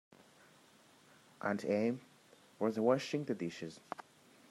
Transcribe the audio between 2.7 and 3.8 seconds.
washing the dishes.